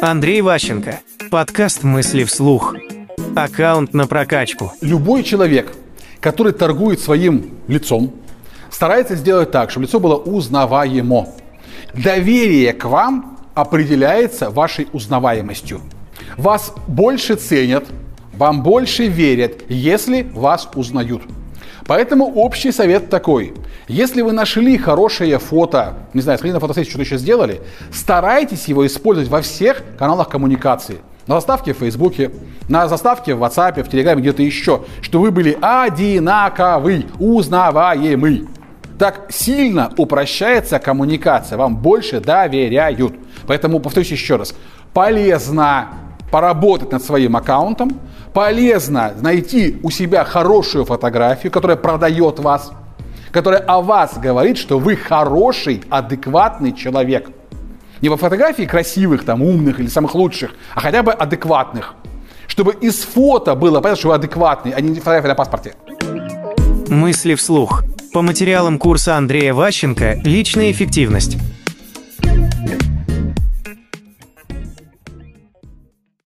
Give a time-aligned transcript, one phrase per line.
[0.00, 1.00] Андрей Ващенко.
[1.28, 2.76] Подкаст «Мысли вслух».
[3.34, 4.72] Аккаунт на прокачку.
[4.80, 5.74] Любой человек,
[6.20, 8.14] который торгует своим лицом,
[8.70, 11.30] старается сделать так, чтобы лицо было узнаваемо.
[11.94, 15.80] Доверие к вам определяется вашей узнаваемостью.
[16.36, 17.84] Вас больше ценят,
[18.34, 21.22] вам больше верят, если вас узнают.
[21.86, 23.54] Поэтому общий совет такой.
[23.88, 27.60] Если вы нашли хорошее фото, не знаю, сходили на фотосессию, что-то еще сделали,
[27.92, 30.98] старайтесь его использовать во всех каналах коммуникации.
[31.26, 32.30] На заставке в Фейсбуке,
[32.68, 38.46] на заставке в WhatsApp, в Телеграме, где-то еще, что вы были одинаковый, узнаваемый.
[38.98, 43.14] Так сильно упрощается коммуникация, вам больше доверяют.
[43.46, 44.54] Поэтому, повторюсь еще раз,
[44.92, 45.88] полезно
[46.30, 48.00] поработать над своим аккаунтом,
[48.32, 52.72] полезно найти у себя хорошую фотографию, которая продает вас,
[53.30, 57.30] которая о вас говорит, что вы хороший, адекватный человек.
[58.00, 61.94] Не во фотографии красивых, там, умных или самых лучших, а хотя бы адекватных.
[62.46, 65.74] Чтобы из фото было понятно, что вы адекватный, а не фотография на паспорте.
[66.88, 67.82] Мысли вслух.
[68.12, 71.36] По материалам курса Андрея Ващенко «Личная эффективность».